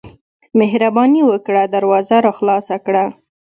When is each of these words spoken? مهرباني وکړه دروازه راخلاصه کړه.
مهرباني 0.59 1.21
وکړه 1.29 1.63
دروازه 1.75 2.15
راخلاصه 2.27 2.75
کړه. 2.85 3.05